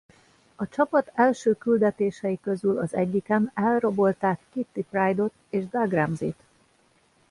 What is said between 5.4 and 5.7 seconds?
és